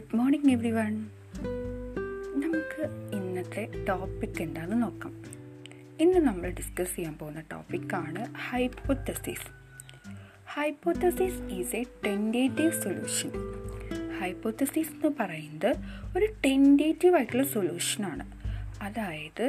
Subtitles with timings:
[0.00, 0.92] Good morning every one
[2.34, 2.82] നമുക്ക്
[3.14, 5.12] ഇന്നത്തെ topic എന്താണെന്ന് നോക്കാം.
[6.00, 9.48] ഇന്ന് നമ്മൾ ഡിസ്കസ് ചെയ്യാൻ പോകുന്ന ടോപ്പിക്കാണ് hypothesis
[10.46, 13.32] hypothesis is a tentative solution
[14.20, 15.70] hypothesis എന്ന് പറയുന്നത്
[16.16, 18.26] ഒരു ടെൻഡേറ്റീവ് ആയിട്ടുള്ള സൊല്യൂഷനാണ്
[18.82, 19.46] അതായത്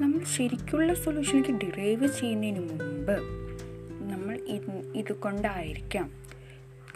[0.00, 3.16] നമ്മൾ ശരിക്കുള്ള സൊല്യൂഷനിലേക്ക് ഡിറൈവ് ചെയ്യുന്നതിന് മുമ്പ്
[4.12, 6.08] നമ്മൾ ഇത് ഇതുകൊണ്ടായിരിക്കാം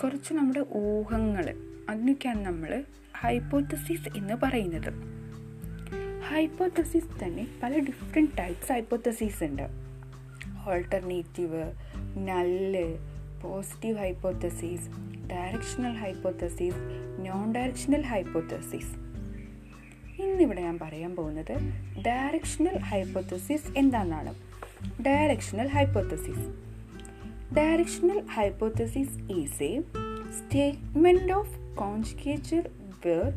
[0.02, 1.48] കുറച്ച് നമ്മുടെ ഊഹങ്ങൾ
[1.88, 2.84] അതിനൊക്കെയാണ് നമ്മൾ
[3.16, 4.92] ഹൈപ്പോത്തസിസ് എന്ന് പറയുന്നത്.
[6.23, 9.62] ഹൈപ്പോത്തസിസ് തന്നെ പല ഡിഫറെന്റ് ടൈപ്സ് ഹൈപ്പോത്തസിസ് ഉണ്ട്.
[10.69, 11.73] Alternative
[12.16, 12.98] null
[13.42, 14.88] positive hypothesis
[15.30, 16.77] directional hypothesis
[17.27, 18.92] non directional hypothesis
[20.23, 21.52] ഇന്നിവിടെ ഞാൻ പറയാൻ പോകുന്നത്
[22.06, 24.34] ഡയറക്ഷണൽ ഹൈപ്പോത്തസിസ് എന്താണെന്നാണ്.
[25.02, 26.48] Directional hypothesis
[27.55, 29.81] directional hypothesis is a
[30.39, 33.31] statement of conjecture where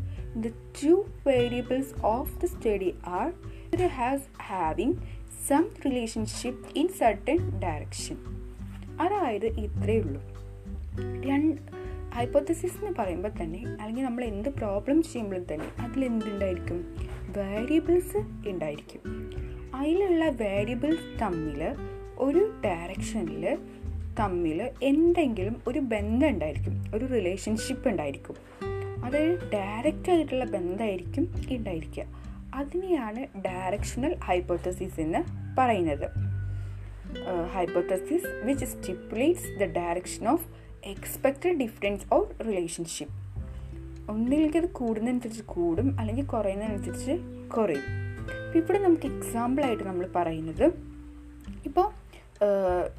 [0.44, 3.34] the two variables of the study are
[3.76, 4.22] has
[4.54, 4.92] having
[5.50, 8.18] some relationship in certain direction.
[9.02, 10.22] അതായത് ഇത്രയേ ഉള്ളൂ.
[11.30, 11.62] രണ്ട്
[12.14, 16.96] hypothesis എന്ന് പറയുമ്പോൾ തന്നെ അല്ലെങ്കിൽ നമ്മൾ എന്ത് പ്രോബ്ലം ചെയ്യുമ്പോഴും തന്നെ അതിൽ എന്തുണ്ടായിരിക്കും?
[17.38, 19.32] വേരിയബിൾസ് ഉണ്ടായിരിക്കും.
[19.76, 21.76] അതിലുള്ള വേരിയബിൾസ് തമ്മിൽ
[22.18, 23.58] ഒരു ഡയറക്ഷനിൽ
[24.20, 28.36] തമ്മിൽ എന്തെങ്കിലും ഒരു ബന്ധം ഉണ്ടായിരിക്കും ഒരു റിലേഷൻഷിപ്പ് ഉണ്ടായിരിക്കും.
[29.06, 32.04] അത് ഡയറക്റ്റ് ആയിട്ടുള്ള ബന്ധമായിരിക്കും ഉണ്ടായിരിക്കുക.
[32.56, 35.20] അതിനെയാണ് ഡയറക്ഷണൽ ഹൈപ്പോത്തസിസ് എന്ന്
[35.58, 36.10] പറയുന്നത്.
[37.54, 40.48] Hypothesis which stipulates the direction of
[40.84, 43.14] expected difference or relationship
[44.12, 47.12] ഒന്നിലേക്ക് അത് കൂടുന്നതനുസരിച്ച് കൂടും അല്ലെങ്കിൽ കുറയുന്നതനുസരിച്ച്
[47.58, 48.02] കുറയും.
[48.56, 50.72] ഇവിടെ നമുക്ക് എക്സാമ്പിളായിട്ട് നമ്മൾ പറയുന്നത്
[51.66, 52.01] ഇപ്പോൾ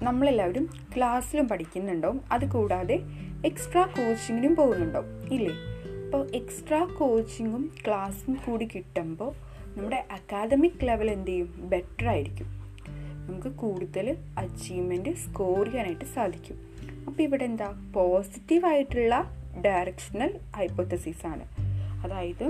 [0.03, 2.99] നമ്മളെല്ലാവരും ക്ലാസ്സിലും പഠിക്കുന്നുണ്ടോ അത് കൂടാതെ
[3.45, 5.03] എക്സ്ട്രാ കോച്ചിങ്ങിനും പോകുന്നുണ്ടോ
[5.35, 5.55] ഇല്ലേ
[6.05, 9.35] അപ്പോൾ എക്സ്ട്രാ കോച്ചിങ്ങും ക്ലാസ്സും കൂടി കിട്ടുമ്പോൾ
[9.77, 11.69] നമ്മുടെ അക്കാദമിക് ലെവൽ എന്ത് ചെയ്യും?
[11.69, 12.47] ബെറ്റർ ആയിരിക്കും.
[13.29, 16.59] നമുക്ക് കൂടുതൽ അച്ചീവ്മെന്റ് സ്കോർ ചെയ്യാനായിട്ട് സാധിക്കും.
[17.07, 17.91] അപ്പോൾ ഇവിടെ എന്താ?
[17.95, 19.31] പോസിറ്റീവായിട്ടുള്ള
[19.65, 21.45] ഡയറക്ഷണൽ ഹൈപ്പോത്തസിസ് ആണ്.
[22.05, 22.45] അതായത്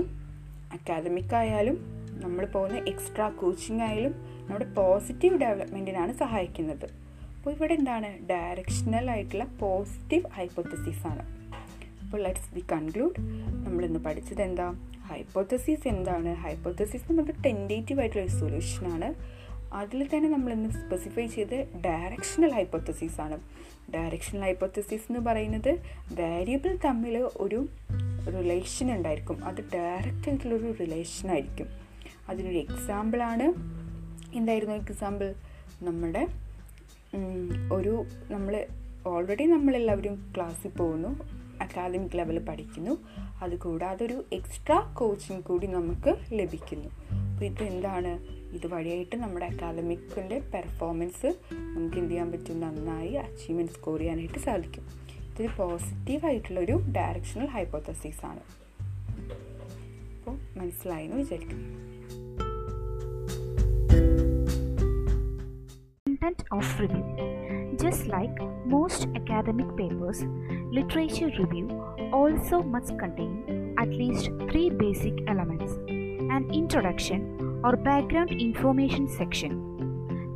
[0.73, 1.92] അക്കാദമിക് ആയാലും
[2.23, 4.13] നമ്മൾ പോകുന്ന എക്സ്ട്രാ കോച്ചിങ് ആയാലും
[4.47, 6.85] നമ്മുടെ പോസിറ്റീവ് ഡെവലപ്മെന്റിനാണ് സഹായിക്കുന്നത്.
[7.37, 8.27] അപ്പോൾ ഇവിടെ എന്താണ്?
[8.27, 11.23] ഡയറക്ഷണൽ ആയിട്ടുള്ള പോസിറ്റീവ് ഹൈപ്പോത്തസിസ് ആണ്.
[12.03, 13.21] അപ്പോൾ ലെറ്റ്സ് ബി കൺക്ലൂഡ്
[13.67, 14.67] നമ്മളിന്ന് പഠിച്ചത് എന്താ?
[15.05, 16.35] ഹൈപ്പോത്തസിസ് എന്താണ്?
[16.35, 19.15] ഹൈപ്പോത്തസിസ് നമുക്ക് ടെൻഡേറ്റീവ് ആയിട്ടുള്ള ഒരു സൊല്യൂഷനാണ്
[19.73, 23.39] അതിൽ തന്നെ നമ്മൾ ഇന്ന് സ്പെസിഫൈ ചെയ്ത് ഡയറക്ഷണൽ ഹൈപ്പോത്തസിസ് ആണ്.
[23.93, 25.71] ഡയറക്ഷണൽ ഹൈപ്പോത്തസിസ് എന്ന് പറയുന്നത്
[26.11, 27.67] വേരിയബിൾ തമ്മിൽ ഒരു
[28.27, 29.45] റിലേഷൻ ഉണ്ടായിരിക്കും.
[29.45, 31.67] അത് ഡയറക്റ്റ് ആയിട്ടുള്ളൊരു റിലേഷൻ ആയിരിക്കും.
[32.29, 33.53] അതിനൊരു എക്സാമ്പിളാണ്
[34.37, 35.35] എന്തായിരുന്നു എക്സാമ്പിൾ
[35.81, 36.27] നമ്മുടെ
[37.73, 38.65] ഒരു നമ്മൾ
[39.07, 42.97] ഓൾറെഡി നമ്മളെല്ലാവരും ക്ലാസ്സിൽ പോകുന്നു അക്കാദമിക് ലെവലിൽ പഠിക്കുന്നു.
[43.41, 46.87] അതുകൂടാതെ ഒരു എക്സ്ട്രാ കോച്ചിങ് കൂടി നമുക്ക് ലഭിക്കുന്നു.
[46.87, 47.45] അപ്പോൾ
[48.53, 52.59] ഇത് വഴിയായിട്ട് നമ്മുടെ അക്കാദമിക്കിന്റെ പെർഫോമൻസ് നമുക്ക് എന്ത് ചെയ്യാൻ പറ്റും?
[52.59, 54.87] നന്നായി അച്ചീവ്മെന്റ് സ്കോർ ചെയ്യാനായിട്ട് സാധിക്കും.
[55.21, 58.39] ഇതൊരു പോസിറ്റീവായിട്ടുള്ളൊരു ഡയറക്ഷണൽ ഹൈപ്പോത്തസിസ് ആണ്.
[60.17, 61.92] അപ്പോൾ മനസ്സിലായെന്ന് വിചാരിക്കുന്നു.
[66.23, 67.75] Content of review.
[67.79, 68.35] Just like
[68.65, 70.23] most academic papers,
[70.71, 71.67] literature review
[72.13, 75.73] also must contain at least three basic elements
[76.35, 79.51] an introduction or background information section,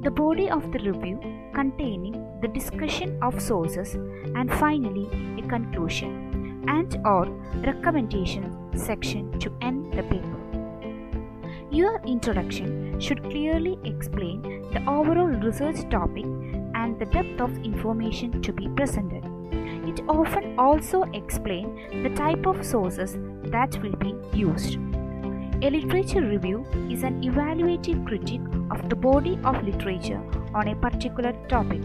[0.03, 1.19] the body of the review
[1.53, 3.95] containing the discussion of sources,
[4.35, 5.07] and finally
[5.39, 7.25] a conclusion and or
[7.65, 10.47] recommendation section to end the paper.
[11.69, 14.41] Your introduction should clearly explain
[14.72, 19.25] the overall research topic and the depth of information to be presented.
[19.85, 23.17] It often also explains the type of sources
[23.51, 24.75] that will be used.
[25.61, 30.23] A literature review is an evaluative critique of the body of literature
[30.53, 31.81] on a particular topic.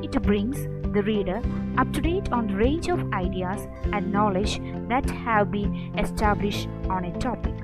[0.00, 0.62] It brings
[0.94, 1.42] the reader
[1.76, 7.04] up to date on the range of ideas and knowledge that have been established on
[7.04, 7.54] a topic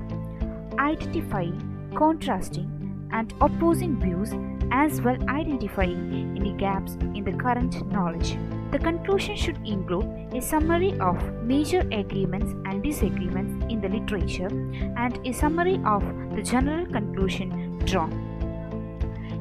[0.79, 2.69] identifying, contrasting,
[3.11, 4.33] and opposing views,
[4.71, 8.37] as well identifying any gaps in the current knowledge.
[8.71, 15.19] The conclusion should include a summary of major agreements and disagreements in the literature and
[15.25, 16.03] a summary of
[16.35, 18.35] the general conclusion drawn.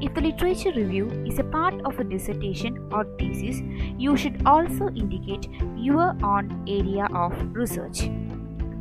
[0.00, 3.62] If the literature review is a part of a dissertation or thesis,
[3.96, 8.10] you should also indicate your own area of research.